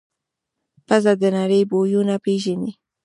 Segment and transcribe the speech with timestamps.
[0.87, 2.71] پزه د نړۍ بویونه پېژني.